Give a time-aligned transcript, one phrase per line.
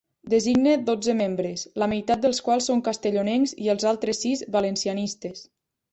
[0.33, 5.45] Designe dotze membres, la meitat dels quals són castellonencs i els altres sis, valencianistes.